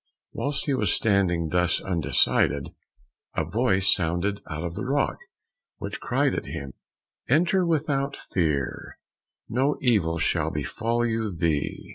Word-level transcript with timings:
Whilst 0.33 0.65
he 0.65 0.73
was 0.73 0.91
standing 0.91 1.49
thus 1.49 1.79
undecided, 1.79 2.73
a 3.37 3.45
voice 3.45 3.93
sounded 3.93 4.41
out 4.49 4.63
of 4.63 4.73
the 4.73 4.83
rock, 4.87 5.19
which 5.77 5.99
cried 5.99 6.33
to 6.41 6.49
him, 6.51 6.73
"Enter 7.29 7.67
without 7.67 8.15
fear, 8.17 8.97
no 9.47 9.77
evil 9.79 10.17
shall 10.17 10.49
befall 10.49 11.05
you 11.05 11.31
thee." 11.31 11.89